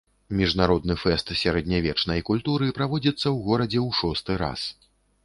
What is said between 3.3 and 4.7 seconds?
горадзе ў шосты раз.